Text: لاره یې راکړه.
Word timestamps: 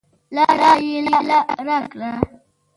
لاره 0.35 0.71
یې 0.87 0.97
راکړه. 1.67 2.11